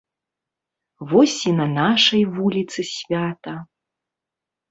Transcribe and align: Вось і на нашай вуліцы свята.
Вось 1.09 1.35
і 1.51 1.51
на 1.59 1.67
нашай 1.75 2.23
вуліцы 2.37 2.79
свята. 2.95 3.53